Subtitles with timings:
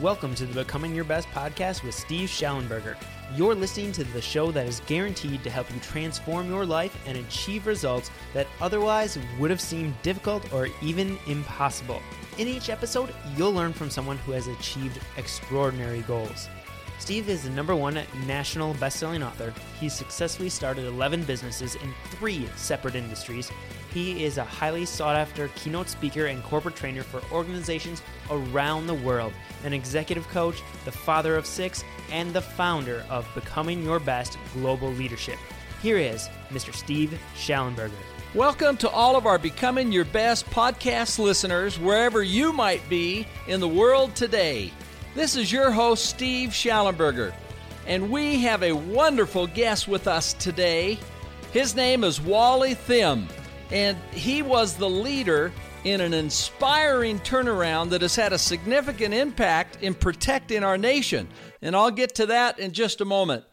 [0.00, 2.96] Welcome to the Becoming Your Best podcast with Steve Shallenberger.
[3.36, 7.18] You're listening to the show that is guaranteed to help you transform your life and
[7.18, 12.00] achieve results that otherwise would have seemed difficult or even impossible.
[12.38, 16.48] In each episode, you'll learn from someone who has achieved extraordinary goals.
[16.98, 19.52] Steve is the number one national best-selling author.
[19.78, 23.50] He's successfully started 11 businesses in three separate industries.
[23.92, 28.94] He is a highly sought after keynote speaker and corporate trainer for organizations around the
[28.94, 29.32] world,
[29.64, 34.90] an executive coach, the father of six, and the founder of Becoming Your Best Global
[34.92, 35.38] Leadership.
[35.82, 36.74] Here is Mr.
[36.74, 37.90] Steve Shallenberger.
[38.34, 43.58] Welcome to all of our Becoming Your Best podcast listeners, wherever you might be in
[43.58, 44.72] the world today.
[45.14, 47.32] This is your host, Steve Shallenberger,
[47.86, 50.98] and we have a wonderful guest with us today.
[51.52, 53.26] His name is Wally Thim,
[53.72, 55.50] and he was the leader
[55.84, 61.28] in an inspiring turnaround that has had a significant impact in protecting our nation.
[61.62, 63.44] And I'll get to that in just a moment.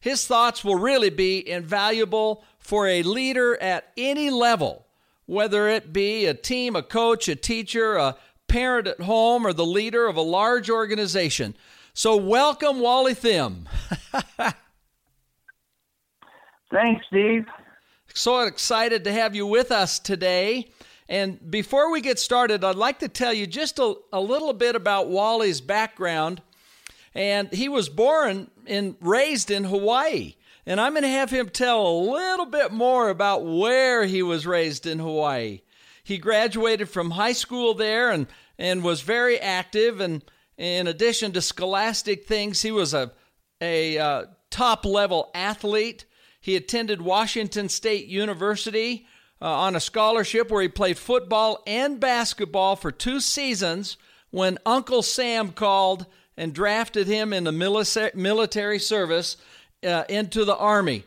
[0.00, 4.86] His thoughts will really be invaluable for a leader at any level,
[5.26, 8.16] whether it be a team, a coach, a teacher, a
[8.48, 11.54] parent at home, or the leader of a large organization.
[11.94, 13.68] So, welcome, Wally Thim.
[16.70, 17.46] Thanks, Steve.
[18.12, 20.68] So excited to have you with us today.
[21.08, 24.74] And before we get started, I'd like to tell you just a, a little bit
[24.74, 26.42] about Wally's background.
[27.14, 30.34] And he was born and raised in Hawaii.
[30.66, 34.46] And I'm going to have him tell a little bit more about where he was
[34.46, 35.60] raised in Hawaii.
[36.02, 38.26] He graduated from high school there and,
[38.58, 40.00] and was very active.
[40.00, 40.24] And
[40.58, 43.12] in addition to scholastic things, he was a,
[43.60, 46.04] a uh, top level athlete.
[46.40, 49.06] He attended Washington State University
[49.40, 53.96] uh, on a scholarship where he played football and basketball for two seasons
[54.30, 56.06] when Uncle Sam called
[56.36, 57.52] and drafted him in the
[58.14, 59.36] military service
[59.86, 61.04] uh, into the Army.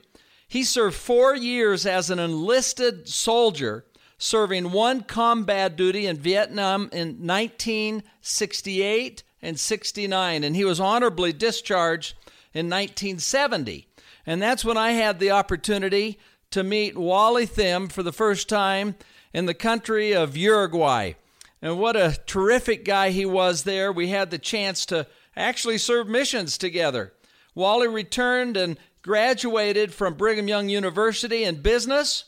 [0.48, 3.86] He served four years as an enlisted soldier
[4.20, 12.16] serving one combat duty in Vietnam in 1968 and 69, and he was honorably discharged
[12.54, 13.88] in 1970.
[14.26, 16.20] And that's when I had the opportunity
[16.52, 18.96] to meet Wally Thim for the first time
[19.34, 21.14] in the country of Uruguay.
[21.62, 23.92] And what a terrific guy he was there.
[23.92, 27.14] We had the chance to actually serve missions together.
[27.56, 32.26] Wally returned and graduated from Brigham Young University in business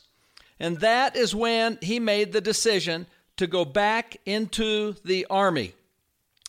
[0.62, 3.06] and that is when he made the decision
[3.36, 5.74] to go back into the Army.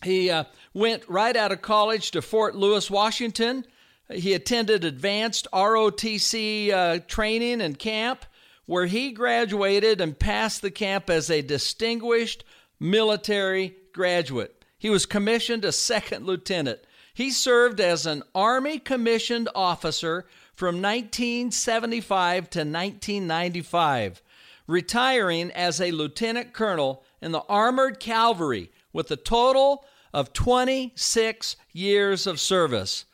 [0.04, 3.66] He uh, went right out of college to Fort Lewis, Washington.
[4.12, 8.26] He attended advanced ROTC uh, training and camp,
[8.66, 12.44] where he graduated and passed the camp as a distinguished
[12.78, 14.64] military graduate.
[14.76, 16.80] He was commissioned a second lieutenant.
[17.14, 24.22] He served as an Army commissioned officer from 1975 to 1995,
[24.66, 32.26] retiring as a lieutenant colonel in the Armored Cavalry with a total of 26 years
[32.26, 33.04] of service.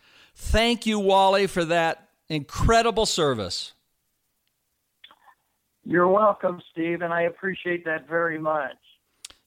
[0.43, 3.73] Thank you, Wally, for that incredible service.
[5.85, 8.77] You're welcome, Steve, and I appreciate that very much.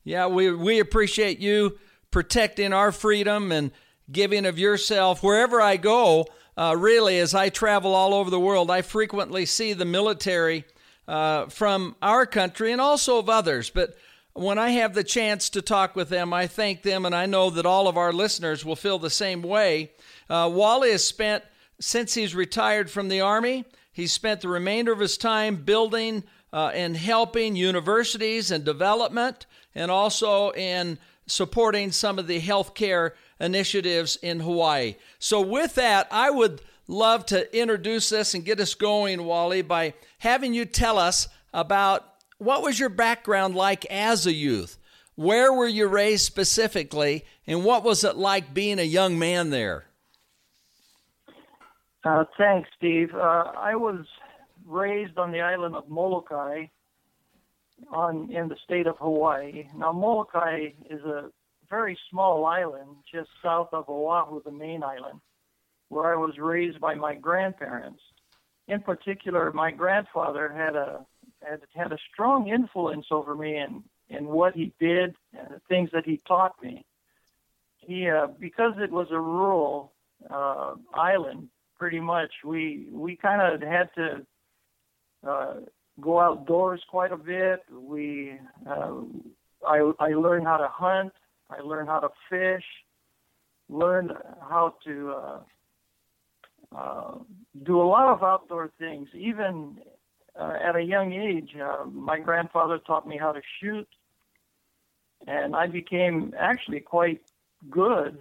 [0.04, 1.78] Yeah, we, we appreciate you
[2.12, 3.72] protecting our freedom and
[4.12, 8.70] giving of yourself wherever I go uh, really, as I travel all over the world,
[8.70, 10.66] I frequently see the military
[11.08, 13.70] uh, from our country and also of others.
[13.72, 13.96] But
[14.34, 17.50] when I have the chance to talk with them, I thank them, and I know
[17.50, 19.92] that all of our listeners will feel the same way.
[20.30, 21.44] Uh, Wally has spent,
[21.80, 26.72] since he's retired from the Army, he spent the remainder of his time building uh,
[26.74, 29.46] and helping universities and development,
[29.76, 34.96] and also in supporting some of the healthcare initiatives in Hawaii.
[35.20, 39.94] So, with that, I would love to introduce this and get us going, Wally, by
[40.20, 44.78] having you tell us about what was your background like as a youth?
[45.16, 49.86] Where were you raised specifically, and what was it like being a young man there?
[52.04, 53.14] Uh, thanks, Steve.
[53.14, 54.06] Uh, I was
[54.66, 56.66] raised on the island of Molokai,
[57.92, 59.68] on in the state of Hawaii.
[59.76, 61.30] Now, Molokai is a
[61.70, 65.20] very small island just south of Oahu, the main island,
[65.90, 68.02] where I was raised by my grandparents.
[68.68, 71.06] In particular, my grandfather had a
[71.42, 75.90] had, had a strong influence over me in in what he did and the things
[75.94, 76.86] that he taught me.
[77.78, 79.94] He uh, because it was a rural
[80.30, 81.50] uh, island,
[81.84, 84.26] pretty much we we kind of had to
[85.28, 85.56] uh,
[86.00, 87.60] go outdoors quite a bit.
[87.70, 89.02] We uh,
[89.68, 91.12] I I learned how to hunt.
[91.50, 92.64] I learned how to fish.
[93.68, 94.12] learned
[94.50, 95.40] how to uh,
[96.74, 97.16] uh,
[97.70, 99.10] do a lot of outdoor things.
[99.14, 99.80] Even
[100.40, 103.90] uh, at a young age, uh, my grandfather taught me how to shoot,
[105.28, 107.22] and I became actually quite
[107.70, 108.14] good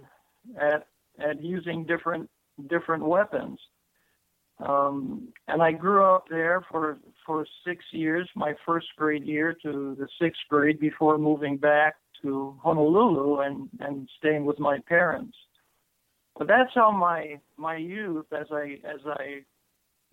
[0.59, 0.81] at
[1.17, 2.29] at using different
[2.69, 3.59] different weapons.
[4.59, 9.95] Um, and I grew up there for for six years, my first grade year to
[9.97, 15.35] the sixth grade, before moving back to Honolulu and and staying with my parents.
[16.37, 19.43] But that's how my my youth, as I as I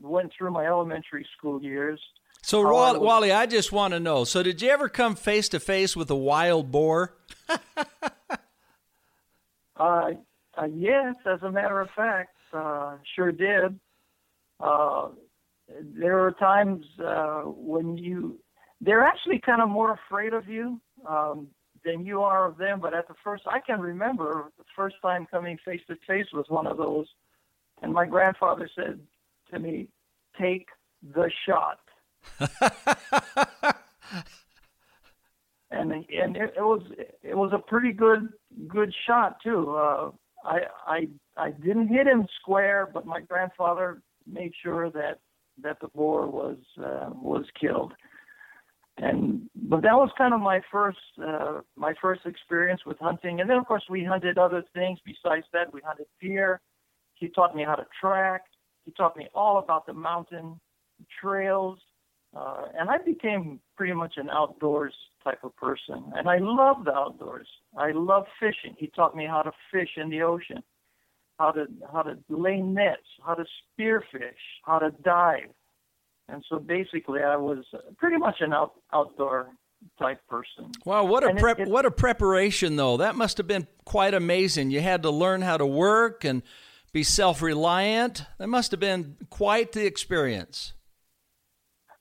[0.01, 2.01] went through my elementary school years.
[2.43, 4.25] So, Wally, was, Wally, I just want to know.
[4.25, 7.15] So, did you ever come face to face with a wild boar?
[9.77, 10.11] uh,
[10.61, 13.79] uh, yes, as a matter of fact, uh, sure did.
[14.59, 15.09] Uh,
[15.99, 18.39] there are times uh, when you,
[18.81, 21.47] they're actually kind of more afraid of you um,
[21.85, 22.81] than you are of them.
[22.81, 26.47] But at the first, I can remember the first time coming face to face with
[26.49, 27.07] one of those,
[27.83, 28.99] and my grandfather said
[29.53, 29.89] to me,
[30.39, 30.69] "Take
[31.15, 31.79] the shot."
[35.71, 36.83] and and it, it, was
[37.23, 38.29] it was a pretty good
[38.69, 39.75] good shot too.
[39.75, 40.11] Uh,
[40.45, 45.19] I I I didn't hit him square, but my grandfather made sure that
[45.63, 47.93] that the boar was uh, was killed.
[48.99, 53.41] And but that was kind of my first uh, my first experience with hunting.
[53.41, 55.73] And then of course we hunted other things besides that.
[55.73, 56.61] We hunted deer.
[57.15, 58.43] He taught me how to track.
[58.85, 60.61] He taught me all about the mountain
[61.21, 61.79] trails.
[62.37, 66.13] Uh, and I became pretty much an outdoors type of person.
[66.17, 67.49] And I love the outdoors.
[67.77, 68.75] I love fishing.
[68.79, 70.63] He taught me how to fish in the ocean,
[71.39, 73.45] how to how to lay nets, how to
[73.79, 75.51] spearfish, how to dive.
[76.29, 77.65] And so basically, I was
[77.97, 79.49] pretty much an out, outdoor
[79.99, 80.71] type person.
[80.85, 81.59] Wow, what a prep!
[81.61, 82.97] It, what a preparation, though.
[82.99, 84.71] That must have been quite amazing.
[84.71, 86.43] You had to learn how to work and
[86.93, 88.25] be self-reliant.
[88.39, 90.75] That must have been quite the experience.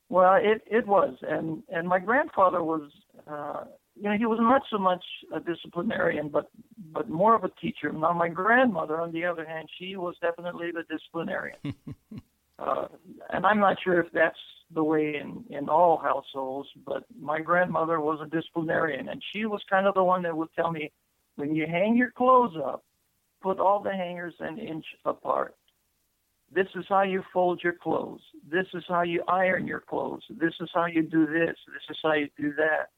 [0.09, 2.91] Well, it it was, and and my grandfather was,
[3.29, 3.63] uh,
[3.95, 5.03] you know, he was not so much
[5.33, 6.49] a disciplinarian, but
[6.93, 7.91] but more of a teacher.
[7.91, 11.57] Now, my grandmother, on the other hand, she was definitely the disciplinarian,
[12.59, 12.87] uh,
[13.31, 14.37] and I'm not sure if that's
[14.73, 19.61] the way in in all households, but my grandmother was a disciplinarian, and she was
[19.69, 20.91] kind of the one that would tell me,
[21.35, 22.83] when you hang your clothes up,
[23.41, 25.55] put all the hangers an inch apart.
[26.53, 28.21] This is how you fold your clothes.
[28.49, 30.23] This is how you iron your clothes.
[30.29, 31.55] This is how you do this.
[31.67, 32.89] This is how you do that.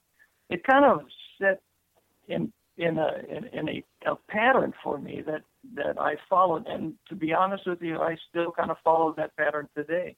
[0.51, 1.01] It kind of
[1.39, 1.62] set
[2.27, 5.42] in in a in, in a, a pattern for me that
[5.75, 9.36] that I followed, and to be honest with you, I still kind of follow that
[9.38, 10.15] pattern today.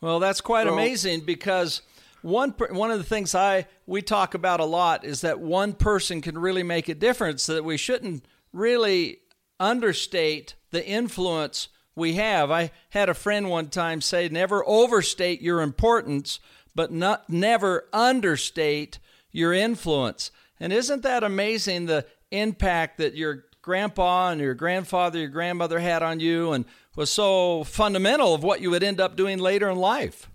[0.00, 1.82] Well, that's quite so, amazing because
[2.22, 6.20] one one of the things I we talk about a lot is that one person
[6.20, 7.46] can really make a difference.
[7.46, 9.18] That we shouldn't really
[9.58, 12.50] understate the influence we have.
[12.50, 16.40] I had a friend one time say, never overstate your importance,
[16.74, 18.98] but not, never understate
[19.32, 20.30] your influence.
[20.58, 26.02] And isn't that amazing the impact that your grandpa and your grandfather, your grandmother had
[26.02, 26.64] on you and
[26.96, 30.30] was so fundamental of what you would end up doing later in life?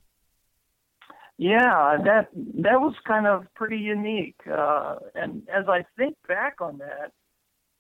[1.38, 4.40] Yeah, that that was kind of pretty unique.
[4.50, 7.12] Uh, and as I think back on that,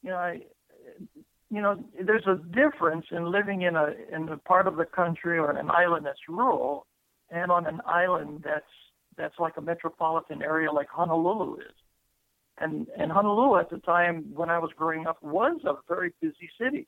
[0.03, 0.41] you know, I,
[1.49, 5.37] you know, there's a difference in living in a in a part of the country
[5.37, 6.85] or an island that's rural,
[7.29, 8.65] and on an island that's
[9.17, 11.75] that's like a metropolitan area like Honolulu is.
[12.57, 16.49] And and Honolulu at the time when I was growing up was a very busy
[16.59, 16.87] city,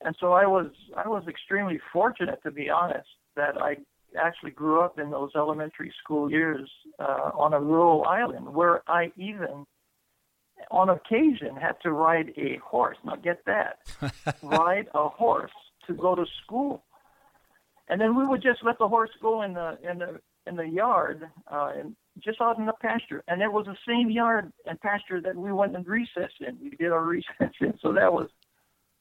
[0.00, 3.78] and so I was I was extremely fortunate to be honest that I
[4.18, 9.12] actually grew up in those elementary school years uh, on a rural island where I
[9.16, 9.66] even
[10.70, 12.96] on occasion had to ride a horse.
[13.04, 13.78] Now get that,
[14.42, 15.52] ride a horse
[15.86, 16.84] to go to school,
[17.88, 20.66] and then we would just let the horse go in the in the in the
[20.66, 23.22] yard, uh, and just out in the pasture.
[23.28, 26.58] And it was the same yard and pasture that we went and recess in.
[26.62, 28.28] We did our recess in, so that was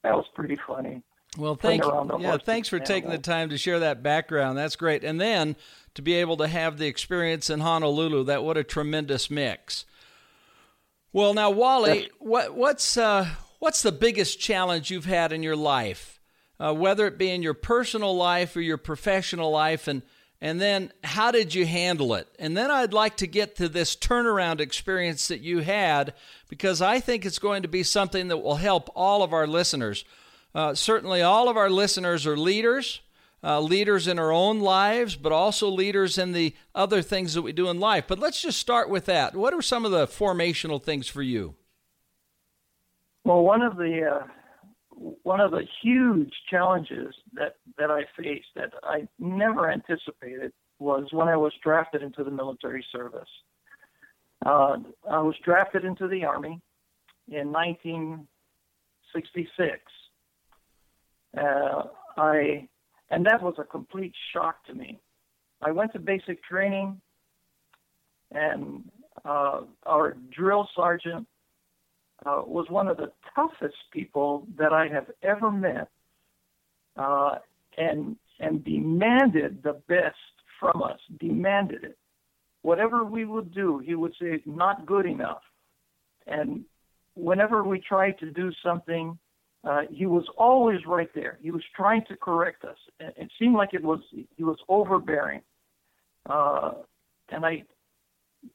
[0.04, 1.02] that was pretty funny.
[1.38, 2.18] Well, thank you.
[2.20, 4.58] Yeah, thanks for taking the time to share that background.
[4.58, 5.04] That's great.
[5.04, 5.56] And then
[5.94, 9.86] to be able to have the experience in Honolulu, that what a tremendous mix.
[11.14, 13.30] Well, now, Wally, what, what's uh,
[13.60, 16.17] what's the biggest challenge you've had in your life,
[16.60, 20.02] uh, whether it be in your personal life or your professional life, and
[20.40, 22.28] and then how did you handle it?
[22.38, 26.14] And then I'd like to get to this turnaround experience that you had
[26.48, 30.06] because I think it's going to be something that will help all of our listeners.
[30.54, 33.02] Uh, certainly, all of our listeners are leaders
[33.44, 37.52] uh, leaders in our own lives, but also leaders in the other things that we
[37.52, 38.06] do in life.
[38.08, 39.36] But let's just start with that.
[39.36, 41.56] What are some of the formational things for you?
[43.24, 44.28] Well, one of the uh,
[44.98, 51.28] one of the huge challenges that that I faced that I never anticipated was when
[51.28, 53.30] I was drafted into the military service.
[54.46, 54.78] Uh,
[55.10, 56.62] I was drafted into the Army
[57.28, 59.80] in 1966.
[61.38, 61.84] Uh,
[62.18, 62.68] I
[63.10, 65.00] and that was a complete shock to me.
[65.62, 67.00] I went to basic training,
[68.32, 68.84] and
[69.26, 71.26] uh, our drill sergeant
[72.26, 75.90] uh, was one of the toughest people that I have ever met,
[76.96, 77.36] uh,
[77.78, 80.16] and and demanded the best
[80.60, 81.00] from us.
[81.20, 81.98] Demanded it.
[82.62, 85.44] Whatever we would do, he would say, "Not good enough."
[86.26, 86.66] And
[87.16, 89.18] whenever we tried to do something,
[89.64, 91.38] uh, he was always right there.
[91.42, 92.78] He was trying to correct us.
[93.00, 94.00] It seemed like it was
[94.36, 95.42] he was overbearing.
[96.28, 96.74] Uh,
[97.30, 97.64] and I,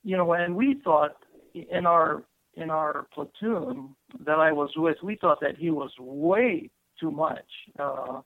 [0.02, 1.16] you know, and we thought
[1.54, 2.22] in our
[2.54, 3.94] in our platoon
[4.24, 7.46] that I was with, we thought that he was way too much.
[7.78, 8.20] Uh,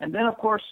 [0.00, 0.62] and then, of course,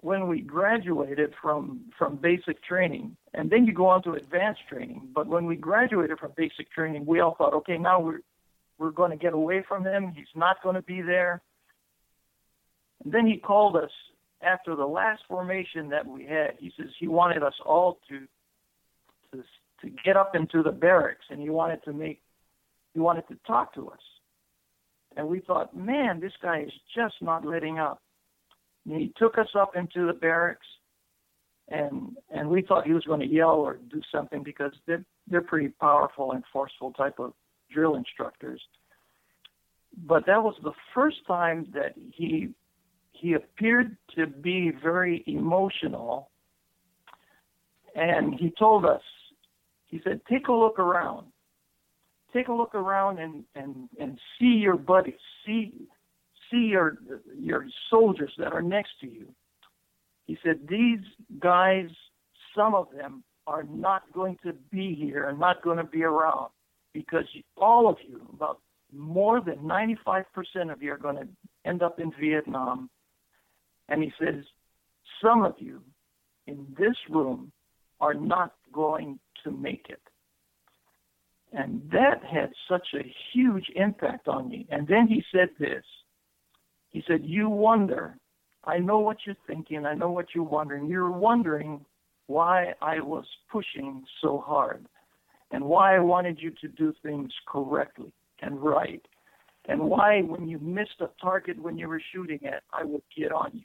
[0.00, 5.08] when we graduated from from basic training, and then you go on to advanced training.
[5.14, 8.20] But when we graduated from basic training, we all thought, okay, now we're
[8.78, 10.12] we're going to get away from him.
[10.14, 11.42] He's not going to be there.
[13.04, 13.90] And then he called us
[14.40, 16.52] after the last formation that we had.
[16.60, 18.20] He says he wanted us all to
[19.32, 19.44] to
[19.82, 22.20] to get up into the barracks, and he wanted to make
[22.94, 24.00] he wanted to talk to us.
[25.16, 28.00] And we thought, man, this guy is just not letting up.
[28.86, 30.66] And he took us up into the barracks,
[31.68, 35.42] and and we thought he was going to yell or do something because they're they're
[35.42, 37.32] pretty powerful and forceful type of
[37.70, 38.60] drill instructors.
[40.06, 42.50] But that was the first time that he
[43.12, 46.30] he appeared to be very emotional,
[47.94, 49.02] and he told us,
[49.88, 51.26] he said, "Take a look around.
[52.32, 55.20] Take a look around and and and see your buddies.
[55.44, 55.72] See
[56.50, 56.98] see your
[57.36, 59.34] your soldiers that are next to you."
[60.26, 61.04] He said, "These
[61.40, 61.88] guys,
[62.54, 66.50] some of them are not going to be here and not going to be around
[66.92, 67.24] because
[67.56, 68.60] all of you, about
[68.92, 70.24] more than 95%
[70.70, 71.28] of you, are going to
[71.64, 72.90] end up in Vietnam.
[73.88, 74.44] And he says,
[75.22, 75.82] some of you
[76.46, 77.52] in this room
[78.00, 80.00] are not going to make it.
[81.52, 84.66] And that had such a huge impact on me.
[84.70, 85.84] And then he said this
[86.90, 88.16] He said, You wonder.
[88.64, 89.86] I know what you're thinking.
[89.86, 90.88] I know what you're wondering.
[90.88, 91.84] You're wondering
[92.26, 94.86] why I was pushing so hard
[95.50, 99.02] and why I wanted you to do things correctly and right,
[99.66, 103.32] and why when you missed a target when you were shooting at, I would get
[103.32, 103.64] on you,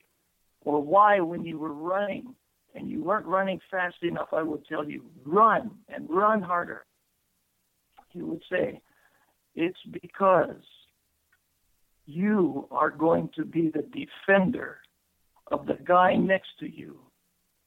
[0.61, 2.33] or why when you were running
[2.75, 6.85] and you weren't running fast enough, I would tell you, run and run harder.
[8.09, 8.81] He would say,
[9.55, 10.61] it's because
[12.05, 14.77] you are going to be the defender
[15.51, 16.99] of the guy next to you,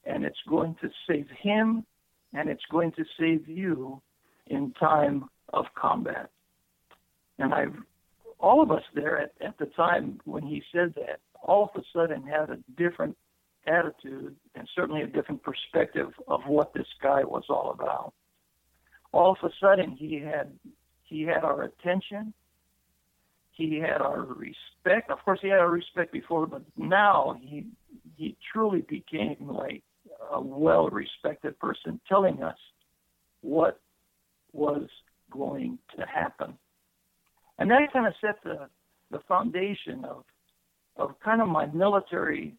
[0.04, 1.84] and it's going to save him
[2.32, 4.00] and it's going to save you
[4.48, 6.30] in time of combat.
[7.38, 7.66] And I,
[8.38, 11.84] all of us there at, at the time when he said that, all of a
[11.94, 13.16] sudden had a different
[13.66, 18.12] attitude and certainly a different perspective of what this guy was all about.
[19.12, 20.52] All of a sudden, he had
[21.04, 22.34] he had our attention.
[23.52, 25.10] He had our respect.
[25.10, 27.66] Of course, he had our respect before, but now he
[28.16, 29.82] he truly became like
[30.32, 32.56] a well-respected person, telling us
[33.42, 33.80] what
[34.52, 34.88] was
[35.30, 36.54] going to happen.
[37.58, 38.68] And that kind of set the,
[39.10, 40.24] the foundation of,
[40.96, 42.54] of kind of my military,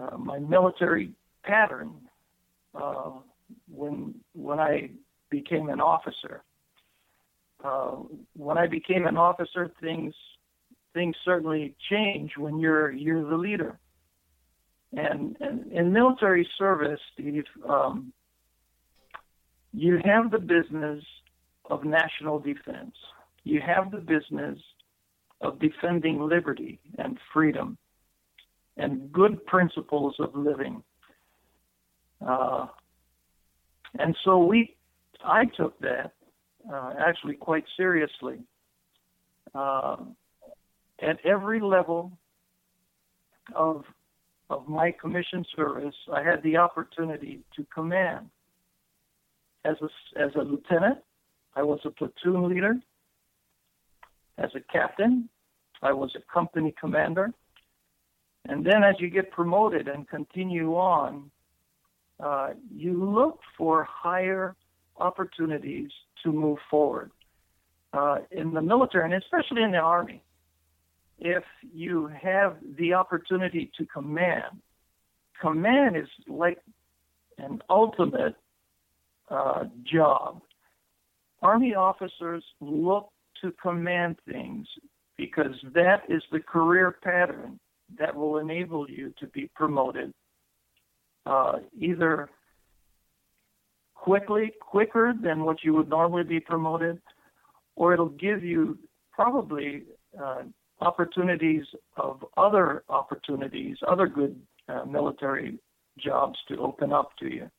[0.00, 1.12] uh, my military
[1.44, 1.92] pattern
[2.74, 3.10] uh,
[3.70, 4.90] when, when I
[5.30, 6.42] became an officer.
[7.62, 7.96] Uh,
[8.36, 10.14] when I became an officer, things
[10.94, 13.78] things certainly change when you're you're the leader.
[14.96, 18.12] And, and in military service, Steve, um,
[19.72, 21.04] you have the business
[21.68, 22.94] of national defense.
[23.44, 24.58] You have the business
[25.40, 27.76] of defending liberty and freedom
[28.78, 30.82] and good principles of living.
[32.26, 32.66] Uh,
[33.98, 34.76] and so we,
[35.24, 36.12] I took that
[36.72, 38.38] uh, actually quite seriously.
[39.54, 39.96] Uh,
[41.00, 42.12] at every level
[43.54, 43.84] of
[44.50, 48.30] of my commission service, I had the opportunity to command
[49.64, 50.98] as a as a lieutenant
[51.58, 52.74] I was a platoon leader.
[54.38, 55.28] As a captain,
[55.82, 57.32] I was a company commander.
[58.48, 61.30] And then as you get promoted and continue on,
[62.18, 64.56] uh, you look for higher
[64.96, 65.90] opportunities
[66.24, 67.12] to move forward.
[67.92, 70.22] Uh, in the military, and especially in the Army,
[71.18, 74.60] if you have the opportunity to command.
[75.40, 76.58] Command is like
[77.38, 78.34] an ultimate
[79.30, 80.42] uh, job.
[81.40, 84.66] Army officers look to command things
[85.16, 87.58] because that is the career pattern
[87.98, 90.12] that will enable you to be promoted
[91.26, 92.28] uh, either
[93.94, 97.00] quickly, quicker than what you would normally be promoted,
[97.76, 98.78] or it'll give you
[99.12, 99.84] probably
[100.22, 100.42] uh,
[100.80, 101.64] opportunities
[101.96, 105.58] of other opportunities, other good uh, military
[105.98, 107.50] jobs to open up to you.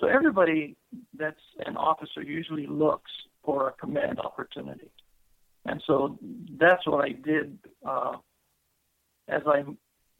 [0.00, 0.76] So everybody
[1.18, 3.10] that's an officer usually looks
[3.42, 4.90] for a command opportunity,
[5.64, 6.18] and so
[6.60, 8.16] that's what I did uh,
[9.28, 9.64] as I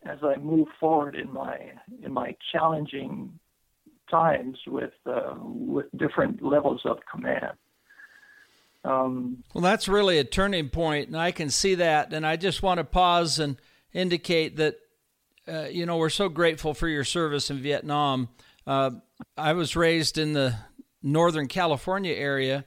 [0.04, 1.58] as I move forward in my
[2.02, 3.38] in my challenging
[4.10, 7.52] times with uh, with different levels of command.
[8.84, 12.12] Um, well, that's really a turning point, and I can see that.
[12.12, 13.56] And I just want to pause and
[13.92, 14.76] indicate that
[15.48, 18.28] uh, you know we're so grateful for your service in Vietnam.
[18.66, 18.90] Uh,
[19.36, 20.54] I was raised in the
[21.02, 22.64] Northern California area,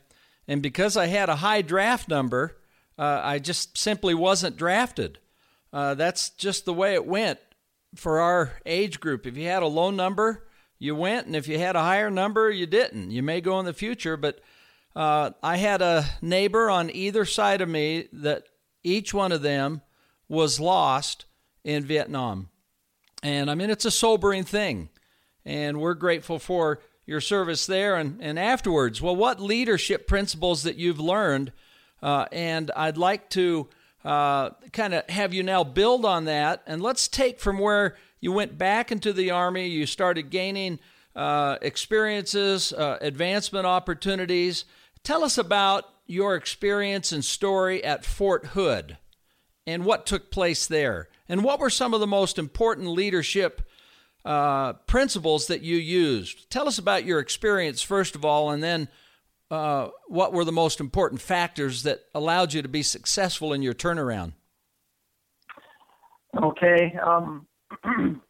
[0.47, 2.57] and because I had a high draft number,
[2.97, 5.19] uh, I just simply wasn't drafted.
[5.71, 7.39] Uh, that's just the way it went
[7.95, 9.25] for our age group.
[9.25, 10.47] If you had a low number,
[10.77, 13.11] you went, and if you had a higher number, you didn't.
[13.11, 14.39] You may go in the future, but
[14.95, 18.43] uh, I had a neighbor on either side of me that
[18.83, 19.81] each one of them
[20.27, 21.25] was lost
[21.63, 22.49] in Vietnam.
[23.21, 24.89] And I mean, it's a sobering thing.
[25.45, 29.01] And we're grateful for your service there and, and afterwards.
[29.01, 31.51] Well, what leadership principles that you've learned?
[32.01, 33.67] Uh, and I'd like to
[34.03, 36.63] uh, kind of have you now build on that.
[36.65, 40.79] And let's take from where you went back into the Army, you started gaining
[41.15, 44.65] uh, experiences, uh, advancement opportunities.
[45.03, 48.97] Tell us about your experience and story at Fort Hood
[49.65, 51.07] and what took place there.
[51.27, 53.61] And what were some of the most important leadership
[54.25, 56.49] uh, principles that you used?
[56.49, 58.87] Tell us about your experience, first of all, and then
[59.51, 63.73] uh, what were the most important factors that allowed you to be successful in your
[63.73, 64.33] turnaround?
[66.41, 66.93] Okay.
[67.03, 67.47] Um,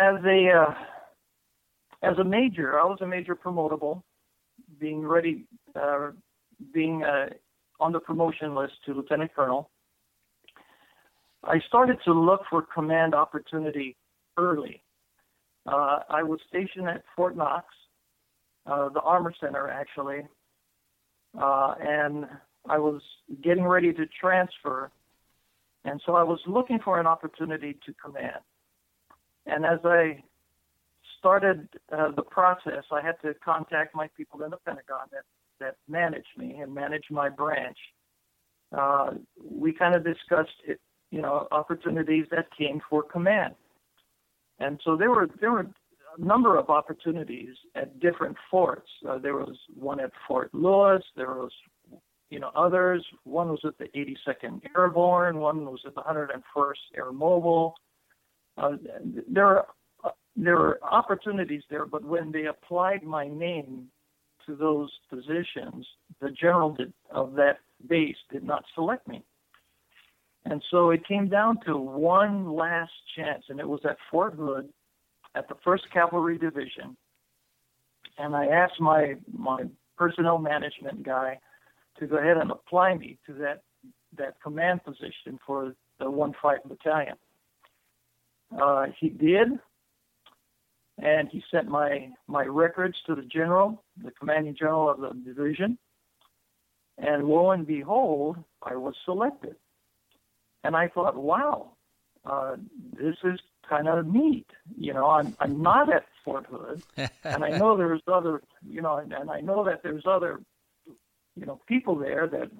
[0.00, 0.74] as a uh,
[2.02, 4.02] as a major, I was a major promotable,
[4.78, 5.44] being ready,
[5.76, 6.12] uh,
[6.72, 7.28] being uh,
[7.78, 9.70] on the promotion list to lieutenant colonel.
[11.44, 13.96] I started to look for command opportunity
[14.38, 14.82] early.
[15.66, 17.66] Uh, I was stationed at Fort Knox,
[18.70, 20.20] uh, the Armor Center actually,
[21.40, 22.26] uh, and
[22.68, 23.02] I was
[23.42, 24.90] getting ready to transfer,
[25.84, 28.42] and so I was looking for an opportunity to command.
[29.46, 30.22] And as I
[31.18, 35.24] started uh, the process, I had to contact my people in the Pentagon that
[35.58, 37.76] that manage me and manage my branch.
[38.72, 39.10] Uh,
[39.50, 40.80] we kind of discussed, it,
[41.10, 43.54] you know, opportunities that came for command,
[44.58, 45.66] and so there were there were
[46.18, 48.88] number of opportunities at different forts.
[49.08, 51.02] Uh, there was one at Fort Lewis.
[51.16, 51.52] There was,
[52.30, 53.04] you know, others.
[53.24, 55.38] One was at the 82nd Airborne.
[55.38, 57.74] One was at the 101st Air Mobile.
[58.56, 58.72] Uh,
[59.28, 59.66] there are
[60.04, 63.88] uh, there are opportunities there, but when they applied my name
[64.46, 65.86] to those positions,
[66.20, 69.22] the general did, of that base did not select me.
[70.46, 74.70] And so it came down to one last chance, and it was at Fort Hood
[75.34, 76.96] at the 1st Cavalry Division,
[78.18, 79.64] and I asked my my
[79.96, 81.38] personnel management guy
[81.98, 83.62] to go ahead and apply me to that
[84.16, 87.16] that command position for the 1 5 Battalion.
[88.60, 89.48] Uh, he did,
[90.98, 95.78] and he sent my my records to the general, the commanding general of the division,
[96.98, 99.56] and lo and behold, I was selected.
[100.62, 101.72] And I thought, wow,
[102.24, 102.56] uh,
[102.92, 104.46] this is kind of neat.
[104.76, 106.82] You know, I'm I'm not at Fort Hood,
[107.24, 110.40] and I know there's other, you know, and, and I know that there's other,
[111.36, 112.50] you know, people there that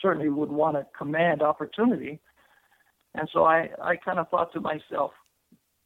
[0.00, 2.20] certainly would want to command opportunity.
[3.14, 5.12] And so I I kind of thought to myself,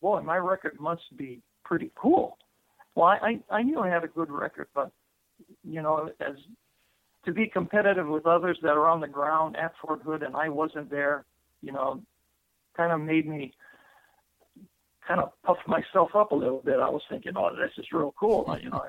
[0.00, 2.36] boy, my record must be pretty cool.
[2.94, 4.90] Well, I I knew I had a good record, but
[5.62, 6.36] you know, as
[7.24, 10.48] to be competitive with others that are on the ground at Fort Hood and I
[10.48, 11.24] wasn't there,
[11.62, 12.02] you know,
[12.76, 13.52] kind of made me
[15.06, 16.80] kind of puff myself up a little bit.
[16.80, 18.84] I was thinking, oh, this is real cool, you know.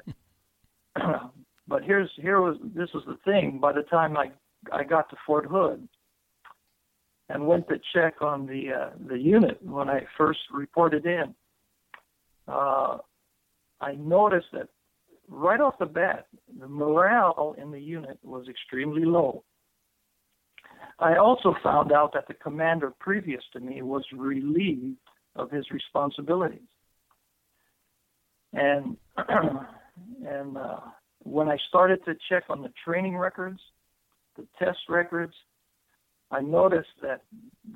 [1.68, 3.60] but here's here was this was the thing.
[3.60, 4.32] By the time I
[4.72, 5.88] I got to Fort Hood
[7.30, 11.36] and went to check on the uh, the unit when I first reported in,
[12.48, 12.98] uh,
[13.82, 14.70] I noticed that
[15.28, 16.28] right off the bat,
[16.60, 19.44] the morale in the unit was extremely low.
[21.00, 24.98] I also found out that the commander previous to me was relieved
[25.36, 26.62] of his responsibilities.
[28.54, 30.80] And and uh,
[31.20, 33.60] when I started to check on the training records,
[34.38, 35.34] the test records,
[36.32, 37.22] I noticed that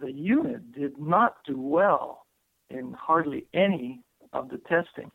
[0.01, 2.25] the unit did not do well
[2.69, 4.01] in hardly any
[4.33, 5.11] of the testing.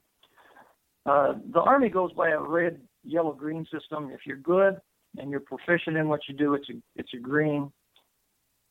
[1.07, 4.11] Uh, the Army goes by a red, yellow, green system.
[4.13, 4.81] If you're good
[5.19, 7.71] and you're proficient in what you do, it's a, it's a green.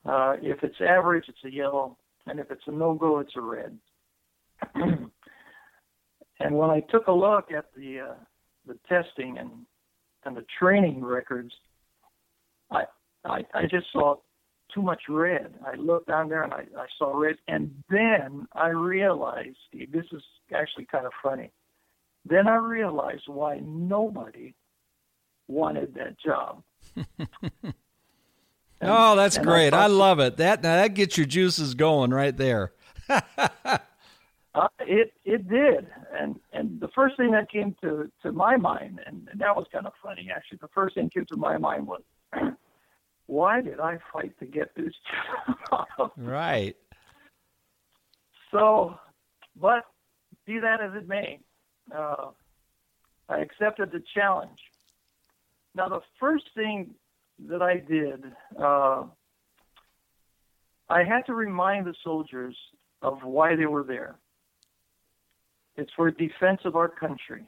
[0.05, 1.97] Uh, if it's average, it's a yellow.
[2.25, 3.77] And if it's a no-go, it's a red.
[4.75, 5.09] and
[6.57, 8.15] when I took a look at the uh,
[8.65, 9.51] the testing and
[10.25, 11.53] and the training records,
[12.71, 12.83] I
[13.25, 14.15] I, I just saw
[14.73, 15.53] too much red.
[15.65, 20.05] I looked down there and I, I saw red, and then I realized, Steve, this
[20.11, 21.51] is actually kind of funny.
[22.25, 24.55] Then I realized why nobody
[25.47, 26.63] wanted that job.
[28.83, 29.73] and, oh, that's great!
[29.73, 30.37] I, I love it.
[30.37, 32.73] That that gets your juices going right there.
[33.09, 38.99] uh, it it did, and and the first thing that came to to my mind,
[39.05, 40.59] and, and that was kind of funny actually.
[40.61, 42.01] The first thing came to my mind was
[43.27, 44.93] why did I fight to get this
[45.69, 46.11] job?
[46.17, 46.75] right.
[48.51, 48.95] So,
[49.59, 49.85] but
[50.45, 51.39] be that as it may,
[51.95, 52.27] uh,
[53.29, 54.59] I accepted the challenge.
[55.75, 56.93] Now, the first thing
[57.47, 58.23] that I did,
[58.59, 59.03] uh,
[60.89, 62.55] I had to remind the soldiers
[63.01, 64.15] of why they were there.
[65.75, 67.45] It's for defense of our country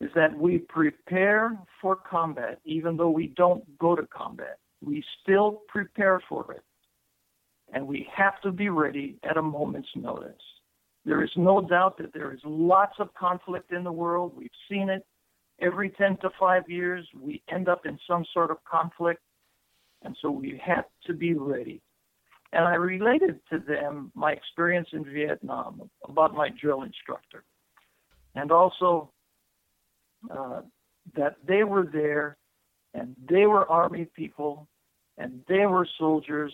[0.00, 4.58] is that we prepare for combat, even though we don't go to combat.
[4.84, 6.64] We still prepare for it.
[7.72, 10.42] And we have to be ready at a moment's notice.
[11.04, 14.32] There is no doubt that there is lots of conflict in the world.
[14.36, 15.06] We've seen it.
[15.62, 19.22] Every 10 to 5 years, we end up in some sort of conflict.
[20.04, 21.80] And so we have to be ready.
[22.52, 27.44] And I related to them my experience in Vietnam about my drill instructor.
[28.34, 29.10] And also
[30.30, 30.62] uh,
[31.16, 32.36] that they were there
[32.94, 34.68] and they were army people
[35.18, 36.52] and they were soldiers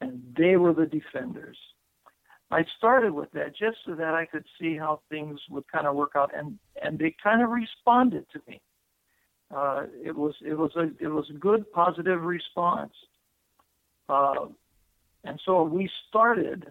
[0.00, 1.56] and they were the defenders.
[2.52, 5.96] I started with that just so that I could see how things would kind of
[5.96, 8.60] work out, and and they kind of responded to me.
[9.50, 12.92] Uh, it was it was a it was a good positive response,
[14.10, 14.46] uh,
[15.24, 16.70] and so we started.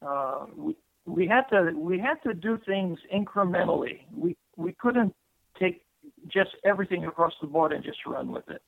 [0.00, 4.02] Uh, we we had to we had to do things incrementally.
[4.16, 5.12] We we couldn't
[5.58, 5.82] take
[6.28, 8.62] just everything across the board and just run with it.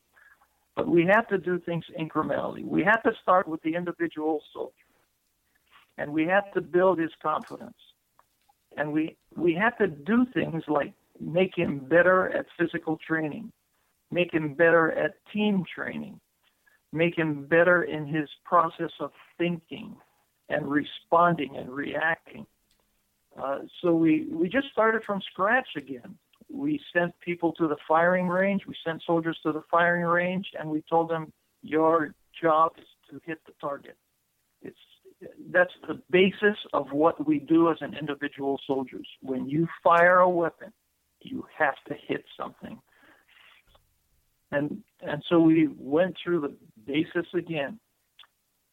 [0.75, 2.65] But we have to do things incrementally.
[2.65, 4.88] We have to start with the individual soldier.
[5.99, 7.77] And we have to build his confidence.
[8.77, 13.53] And we, we have to do things like make him better at physical training,
[14.11, 16.21] make him better at team training,
[16.93, 19.97] make him better in his process of thinking
[20.49, 22.47] and responding and reacting.
[23.41, 26.17] Uh, so we, we just started from scratch again
[26.51, 28.63] we sent people to the firing range.
[28.67, 31.33] We sent soldiers to the firing range, and we told them,
[31.63, 33.97] "Your job is to hit the target."
[35.51, 39.07] That's the basis of what we do as an individual soldiers.
[39.21, 40.73] When you fire a weapon,
[41.21, 42.81] you have to hit something.
[44.51, 47.79] And and so we went through the basis again.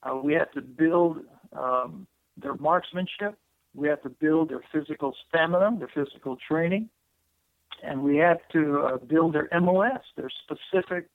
[0.04, 1.18] Uh, we had to build
[1.54, 3.38] um, their marksmanship.
[3.74, 6.90] We had to build their physical stamina, their physical training
[7.84, 11.08] and we had to uh, build their MOS, their specific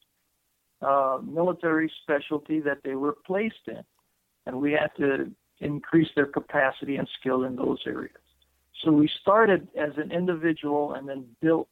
[0.83, 3.83] uh, military specialty that they were placed in,
[4.47, 8.17] and we had to increase their capacity and skill in those areas.
[8.83, 11.69] So we started as an individual and then built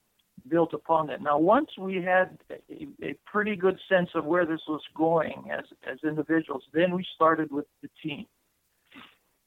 [0.48, 1.20] built upon that.
[1.20, 5.64] Now, once we had a, a pretty good sense of where this was going as
[5.90, 8.26] as individuals, then we started with the team.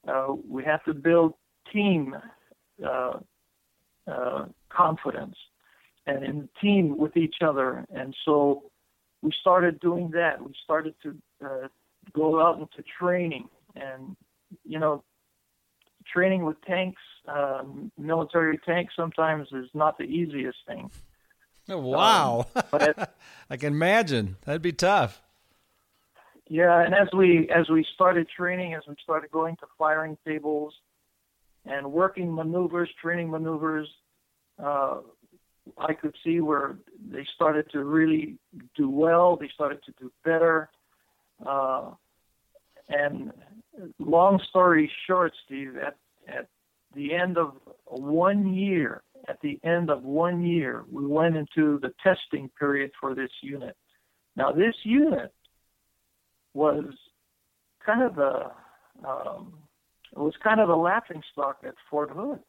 [0.06, 1.34] Uh, we have to build
[1.72, 2.14] team
[2.84, 3.18] uh,
[4.10, 5.36] uh, confidence
[6.06, 7.86] and in team with each other.
[7.94, 8.64] And so
[9.22, 10.42] we started doing that.
[10.42, 11.68] We started to uh,
[12.14, 14.16] go out into training and,
[14.64, 15.02] you know,
[16.12, 17.62] training with tanks, uh,
[17.98, 20.90] military tanks sometimes is not the easiest thing.
[21.68, 22.46] Oh, wow.
[22.72, 22.96] Um, it,
[23.50, 25.22] I can imagine that'd be tough.
[26.48, 30.74] Yeah, and as we as we started training, as we started going to firing tables
[31.64, 33.88] and working maneuvers, training maneuvers,
[34.62, 34.98] uh,
[35.78, 36.76] I could see where
[37.10, 38.36] they started to really
[38.76, 39.36] do well.
[39.36, 40.68] They started to do better.
[41.44, 41.92] Uh,
[42.92, 43.32] and
[43.98, 45.96] long story short, Steve, at,
[46.28, 46.48] at
[46.94, 47.54] the end of
[47.86, 53.14] one year, at the end of one year, we went into the testing period for
[53.14, 53.76] this unit.
[54.36, 55.32] Now, this unit
[56.54, 56.84] was
[57.84, 58.52] kind of a
[59.06, 59.54] um,
[60.12, 62.40] it was kind of a laughing stock at Fort Hood.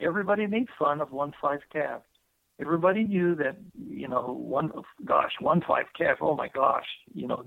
[0.00, 2.02] Everybody made fun of one five Cav.
[2.60, 3.56] Everybody knew that
[3.88, 4.70] you know one
[5.04, 6.16] gosh one five Cav.
[6.20, 7.46] Oh my gosh, you know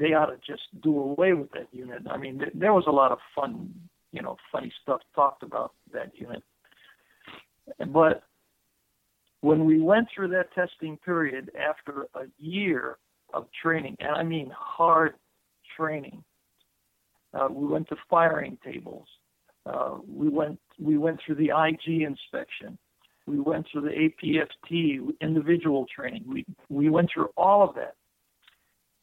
[0.00, 2.02] they ought to just do away with that unit.
[2.10, 3.72] I mean, th- there was a lot of fun,
[4.12, 6.42] you know, funny stuff talked about that unit.
[7.92, 8.22] But
[9.42, 12.96] when we went through that testing period after a year
[13.34, 15.14] of training, and I mean hard
[15.76, 16.24] training,
[17.34, 19.06] uh, we went to firing tables.
[19.66, 22.78] Uh, we went we went through the IG inspection.
[23.26, 26.24] We went through the APFT individual training.
[26.26, 27.94] We we went through all of that.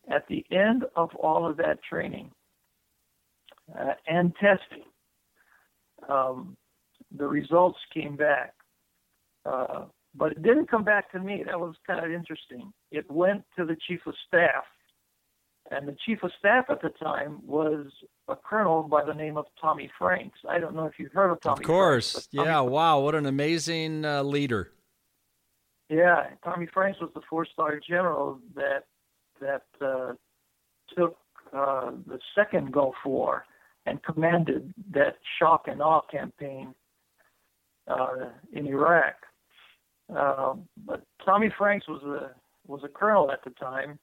[0.09, 2.31] At the end of all of that training
[3.77, 4.85] uh, and testing,
[6.07, 6.55] um,
[7.17, 8.53] the results came back.
[9.45, 11.43] Uh, but it didn't come back to me.
[11.45, 12.71] That was kind of interesting.
[12.91, 14.63] It went to the chief of staff,
[15.71, 17.87] and the chief of staff at the time was
[18.27, 20.39] a colonel by the name of Tommy Franks.
[20.49, 21.61] I don't know if you've heard of Tommy.
[21.61, 22.61] Of course, Franks, yeah.
[22.61, 24.71] wow, what an amazing uh, leader.
[25.89, 28.85] Yeah, Tommy Franks was the four-star general that
[29.41, 30.13] that uh,
[30.95, 31.17] took
[31.53, 33.45] uh, the second Gulf War
[33.85, 36.73] and commanded that shock and awe campaign
[37.87, 39.15] uh, in Iraq.
[40.13, 42.31] Uh, but Tommy Franks was a
[42.69, 43.97] was a colonel at the time,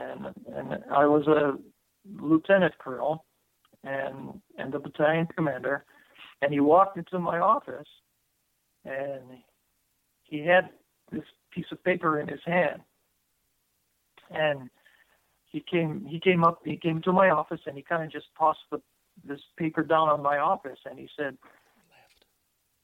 [0.00, 1.56] and and I was a
[2.20, 3.24] lieutenant colonel,
[3.84, 5.84] and and the battalion commander,
[6.42, 7.88] and he walked into my office,
[8.84, 9.22] and
[10.24, 10.70] he had
[11.10, 12.80] this piece of paper in his hand,
[14.30, 14.68] and
[15.48, 18.26] he came he came up he came to my office and he kind of just
[18.38, 18.80] tossed the
[19.26, 21.36] this paper down on my office and he said,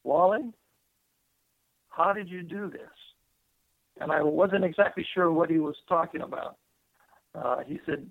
[0.02, 0.52] Wally,
[1.88, 2.80] how did you do this?
[4.00, 6.56] And I wasn't exactly sure what he was talking about.
[7.34, 8.06] Uh, he said,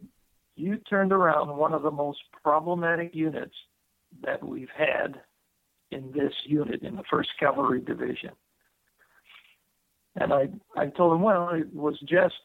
[0.55, 3.55] You turned around one of the most problematic units
[4.23, 5.19] that we've had
[5.91, 8.31] in this unit in the 1st Cavalry Division.
[10.15, 12.35] And I, I told him, well, it was just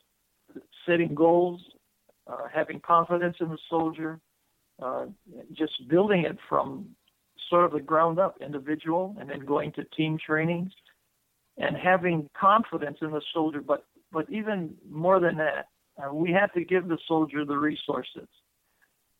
[0.86, 1.60] setting goals,
[2.28, 4.20] uh, having confidence in the soldier,
[4.82, 5.06] uh,
[5.52, 6.86] just building it from
[7.50, 10.72] sort of the ground up, individual, and then going to team trainings,
[11.56, 13.60] and having confidence in the soldier.
[13.60, 15.68] But but even more than that,
[16.02, 18.28] uh, we have to give the soldier the resources.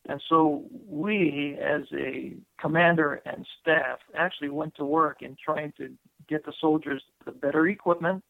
[0.07, 5.91] And so we, as a commander and staff, actually went to work in trying to
[6.27, 8.23] get the soldiers the better equipment,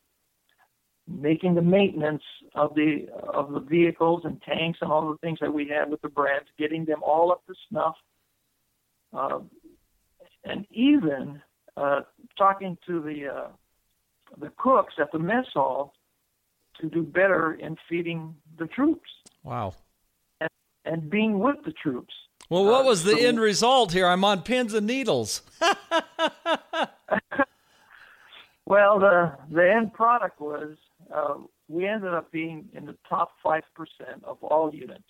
[1.10, 2.24] making the maintenance
[2.56, 6.02] of the of the vehicles and tanks and all the things that we had with
[6.02, 7.96] the brands, getting them all up to snuff,
[9.14, 9.40] uh,
[10.44, 11.42] and even
[11.76, 12.02] uh,
[12.38, 13.48] talking to the uh,
[14.40, 15.94] the cooks at the mess hall
[16.80, 19.10] to do better in feeding the troops.
[19.44, 19.74] Wow.
[20.40, 20.50] And,
[20.86, 22.14] and being with the troops.
[22.50, 24.08] Well, what was the so, end result here?
[24.08, 25.42] I'm on pins and needles.
[28.66, 30.78] well, the the end product was
[31.14, 31.36] uh,
[31.68, 33.62] we ended up being in the top 5%
[34.24, 35.04] of all units.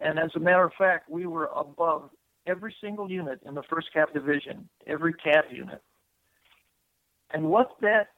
[0.00, 2.10] And as a matter of fact, we were above
[2.46, 5.82] every single unit in the 1st Cav Division, every Cav unit.
[7.32, 8.08] And what that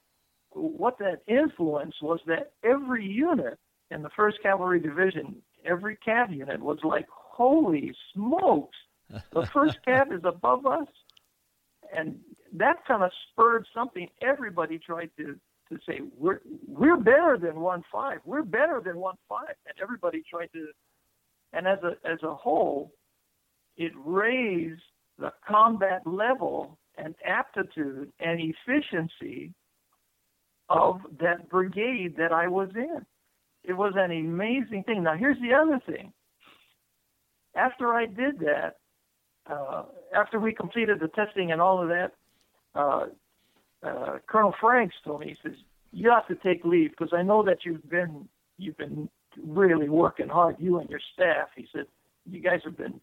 [0.53, 3.59] what that influenced was that every unit
[3.91, 8.77] in the 1st Cavalry Division, every Cav unit was like, holy smokes,
[9.11, 10.89] the 1st Cav is above us.
[11.97, 12.19] And
[12.55, 15.39] that kind of spurred something everybody tried to
[15.71, 18.19] to say we're we're better than one five.
[18.25, 20.69] We're better than one five, and everybody tried to.
[21.53, 22.93] And as a as a whole,
[23.77, 24.83] it raised
[25.19, 29.53] the combat level and aptitude and efficiency
[30.69, 33.05] of that brigade that I was in.
[33.65, 35.03] It was an amazing thing.
[35.03, 36.13] Now here's the other thing.
[37.57, 38.77] After I did that,
[39.51, 42.13] uh, after we completed the testing and all of that,
[42.75, 43.07] uh,
[43.83, 45.59] uh, Colonel Franks told me, he says,
[45.93, 49.09] you have to take leave because I know that you've been you've been
[49.43, 51.49] really working hard, you and your staff.
[51.57, 51.87] He said,
[52.29, 53.01] you guys have been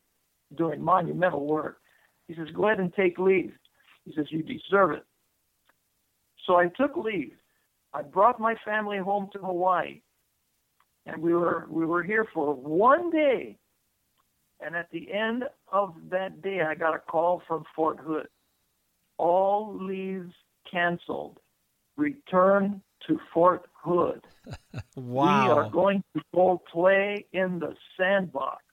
[0.57, 1.77] doing monumental work.
[2.27, 3.53] He says, go ahead and take leave.
[4.03, 5.05] He says, you deserve it.
[6.45, 7.33] So I took leave.
[7.93, 10.01] I brought my family home to Hawaii,
[11.05, 13.57] and we were we were here for one day.
[14.59, 18.27] And at the end of that day, I got a call from Fort Hood.
[19.17, 20.33] All leaves
[20.69, 21.39] canceled.
[21.97, 24.21] Return to Fort Hood.
[24.95, 25.45] wow.
[25.45, 28.63] We are going to go play in the sandbox.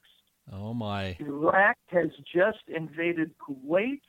[0.52, 1.16] Oh, my.
[1.20, 4.00] Iraq has just invaded Kuwait,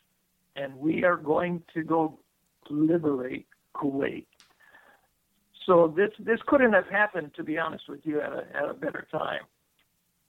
[0.55, 2.19] and we are going to go
[2.69, 4.25] liberate Kuwait.
[5.65, 8.73] So this this couldn't have happened, to be honest with you, at a at a
[8.73, 9.41] better time.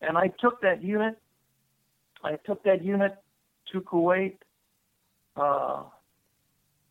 [0.00, 1.18] and I took that unit.
[2.22, 3.16] I took that unit
[3.72, 4.36] to Kuwait,
[5.36, 5.84] uh,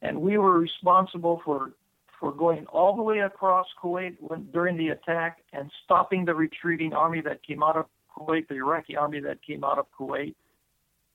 [0.03, 1.71] and we were responsible for
[2.19, 6.93] for going all the way across Kuwait when, during the attack and stopping the retreating
[6.93, 7.85] army that came out of
[8.15, 10.35] Kuwait, the Iraqi army that came out of Kuwait.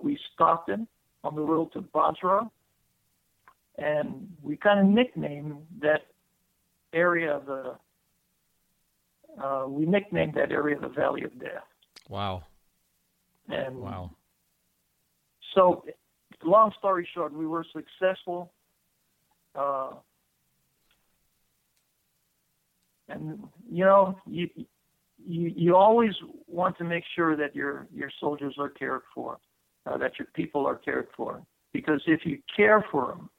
[0.02, 0.86] We stopped them
[1.24, 2.50] on the road to Basra,
[3.78, 6.06] and we kind of nicknamed that
[6.92, 7.76] area the
[9.42, 11.64] uh, we nicknamed that area the Valley of Death.
[12.08, 12.42] Wow.
[13.48, 14.10] And wow.
[15.54, 15.84] So,
[16.44, 18.52] long story short, we were successful.
[19.54, 19.90] Uh,
[23.08, 24.48] and you know, you,
[25.26, 26.12] you you always
[26.46, 29.38] want to make sure that your your soldiers are cared for,
[29.86, 33.30] uh, that your people are cared for, because if you care for them,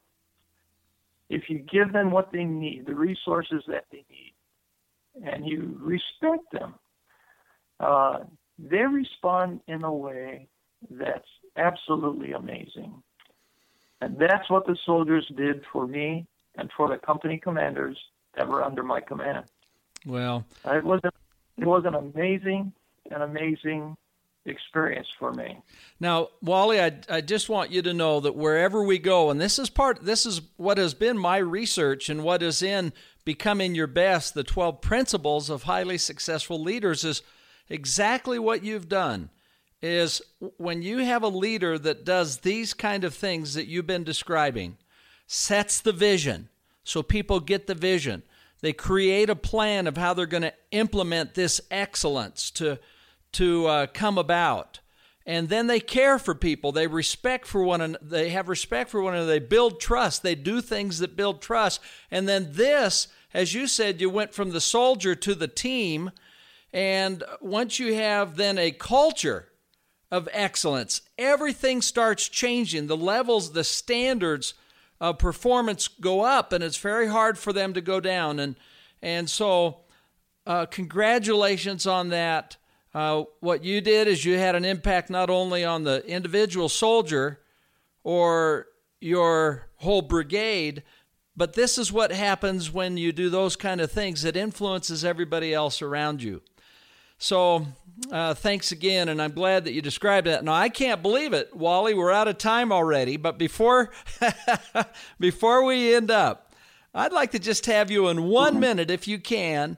[1.29, 4.33] if you give them what they need, the resources that they need,
[5.23, 6.73] and you respect them,
[7.79, 8.19] uh,
[8.57, 10.47] they respond in a way
[10.91, 13.01] that's absolutely amazing.
[14.01, 17.97] And that's what the soldiers did for me and for the company commanders
[18.35, 19.45] that were under my command.
[20.05, 21.11] Well, uh, it was a,
[21.57, 22.71] it was an amazing,
[23.11, 23.97] an amazing
[24.45, 25.59] experience for me.
[25.99, 29.59] Now, Wally, I, I just want you to know that wherever we go, and this
[29.59, 32.93] is part, this is what has been my research and what is in
[33.25, 37.21] becoming your best, the 12 principles of highly successful leaders is
[37.67, 39.29] exactly what you've done
[39.81, 40.21] is
[40.57, 44.77] when you have a leader that does these kind of things that you've been describing,
[45.25, 46.49] sets the vision
[46.89, 48.23] so people get the vision.
[48.61, 52.79] They create a plan of how they're going to implement this excellence to
[53.33, 54.79] to uh, come about,
[55.23, 56.71] and then they care for people.
[56.71, 58.03] They respect for one another.
[58.03, 59.29] They have respect for one another.
[59.29, 60.23] They build trust.
[60.23, 61.79] They do things that build trust.
[62.09, 66.09] And then this, as you said, you went from the soldier to the team,
[66.73, 69.49] and once you have then a culture
[70.11, 72.87] of excellence, everything starts changing.
[72.87, 74.53] The levels, the standards
[74.99, 78.39] of performance go up, and it's very hard for them to go down.
[78.39, 78.55] And
[79.01, 79.77] and so,
[80.45, 82.57] uh, congratulations on that.
[82.93, 87.39] Uh, what you did is you had an impact not only on the individual soldier
[88.03, 88.67] or
[88.99, 90.83] your whole brigade,
[91.37, 94.25] but this is what happens when you do those kind of things.
[94.25, 96.41] It influences everybody else around you.
[97.19, 97.67] So,
[98.09, 100.43] uh, thanks again, and I'm glad that you described that.
[100.43, 101.93] Now, I can't believe it, Wally.
[101.93, 103.91] We're out of time already, but before
[105.19, 106.53] before we end up,
[106.93, 109.77] I'd like to just have you in one minute, if you can,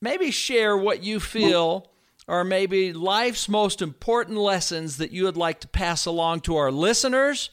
[0.00, 1.90] maybe share what you feel
[2.26, 6.72] or maybe life's most important lessons that you would like to pass along to our
[6.72, 7.50] listeners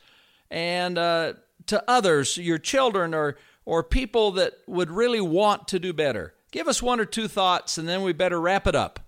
[0.50, 1.34] and uh,
[1.68, 6.34] to others, your children or or people that would really want to do better.
[6.52, 9.00] Give us one or two thoughts, and then we better wrap it up.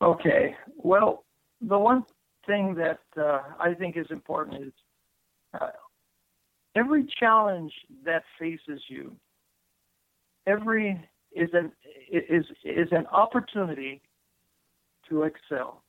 [0.00, 0.54] Okay.
[0.76, 1.24] Well,
[1.60, 2.04] the one
[2.46, 4.72] thing that uh, I think is important is
[5.60, 5.70] uh,
[6.76, 7.72] every challenge
[8.04, 9.16] that faces you,
[10.46, 11.72] every is an
[12.10, 14.00] is is an opportunity
[15.08, 15.82] to excel.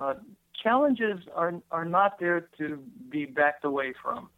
[0.00, 0.14] Uh,
[0.62, 2.78] challenges are are not there to
[3.10, 4.28] be backed away from.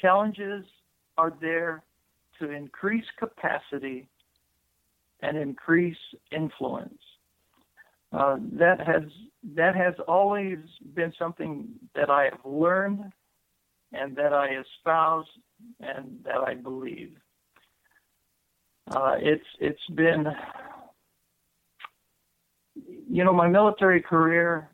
[0.00, 0.64] Challenges
[1.18, 1.82] are there
[2.40, 4.08] to increase capacity
[5.22, 5.96] and increase
[6.32, 6.98] influence.
[8.12, 9.02] Uh, that has
[9.54, 10.58] that has always
[10.94, 13.04] been something that I have learned
[13.92, 15.26] and that I espouse
[15.78, 17.12] and that I believe.
[18.90, 20.26] Uh, it's it's been
[23.08, 24.70] you know my military career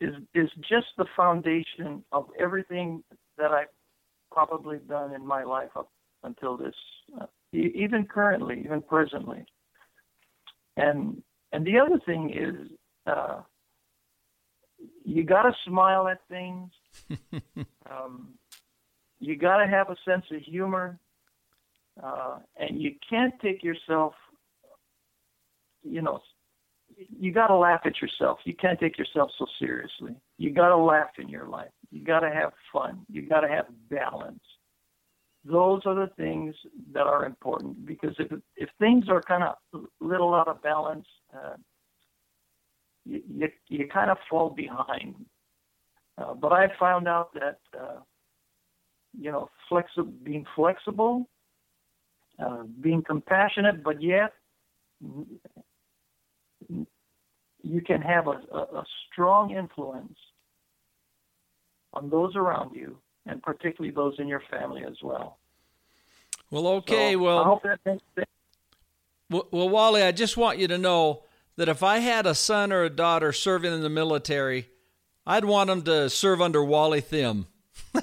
[0.00, 3.04] is is just the foundation of everything
[3.38, 3.68] that I've
[4.32, 5.88] probably done in my life up
[6.26, 6.74] until this,
[7.20, 9.44] uh, even currently, even presently.
[10.76, 12.70] And and the other thing is,
[13.06, 13.40] uh,
[15.04, 16.70] you got to smile at things.
[17.90, 18.34] um,
[19.20, 20.98] you got to have a sense of humor,
[22.02, 24.12] uh, and you can't take yourself.
[25.82, 26.20] You know,
[27.18, 28.40] you got to laugh at yourself.
[28.44, 30.16] You can't take yourself so seriously.
[30.36, 31.70] You got to laugh in your life.
[31.90, 33.06] You got to have fun.
[33.08, 34.42] You got to have balance
[35.48, 36.54] those are the things
[36.92, 41.56] that are important because if if things are kind of little out of balance, uh,
[43.04, 45.14] you, you, you kind of fall behind.
[46.18, 48.00] Uh, but I found out that uh,
[49.18, 51.28] you know flexi- being flexible,
[52.38, 54.32] uh, being compassionate, but yet
[57.62, 60.18] you can have a, a, a strong influence
[61.92, 65.38] on those around you and particularly those in your family as well.
[66.50, 67.14] Well, okay.
[67.14, 68.26] So well, I hope that makes sense.
[69.28, 71.24] Well, well, Wally, I just want you to know
[71.56, 74.68] that if I had a son or a daughter serving in the military,
[75.26, 77.46] I'd want them to serve under Wally Thim.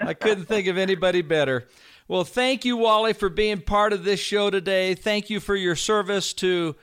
[0.00, 1.68] I couldn't think of anybody better.
[2.08, 4.94] Well, thank you, Wally, for being part of this show today.
[4.94, 6.76] Thank you for your service to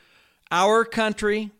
[0.51, 1.51] our country,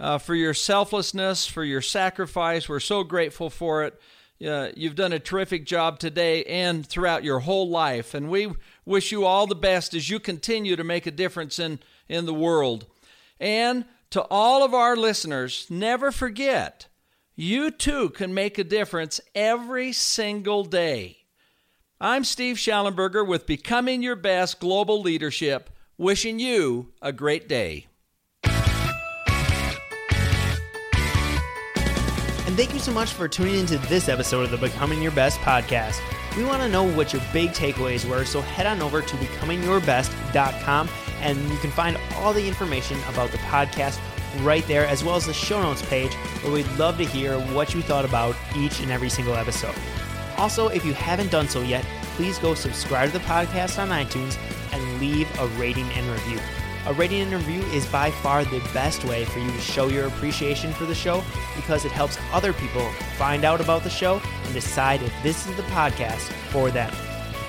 [0.00, 2.68] uh, for your selflessness, for your sacrifice.
[2.68, 4.00] We're so grateful for it.
[4.44, 8.12] Uh, you've done a terrific job today and throughout your whole life.
[8.12, 8.52] And we
[8.84, 11.78] wish you all the best as you continue to make a difference in,
[12.08, 12.86] in the world.
[13.40, 16.86] And to all of our listeners, never forget
[17.34, 21.18] you too can make a difference every single day.
[22.00, 27.86] I'm Steve Shallenberger with Becoming Your Best Global Leadership, wishing you a great day.
[32.56, 36.00] Thank you so much for tuning into this episode of the Becoming Your Best podcast.
[36.38, 40.88] We want to know what your big takeaways were, so head on over to becomingyourbest.com
[41.20, 44.00] and you can find all the information about the podcast
[44.40, 47.74] right there, as well as the show notes page, where we'd love to hear what
[47.74, 49.74] you thought about each and every single episode.
[50.38, 51.84] Also, if you haven't done so yet,
[52.14, 54.38] please go subscribe to the podcast on iTunes
[54.72, 56.40] and leave a rating and review.
[56.86, 60.06] A rating and review is by far the best way for you to show your
[60.06, 61.24] appreciation for the show
[61.56, 65.56] because it helps other people find out about the show and decide if this is
[65.56, 66.92] the podcast for them.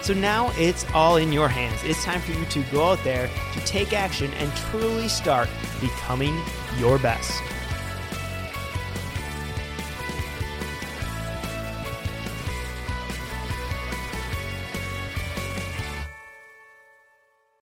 [0.02, 1.80] So now it's all in your hands.
[1.84, 5.50] It's time for you to go out there to take action and truly start
[5.82, 6.36] becoming
[6.80, 7.40] your best.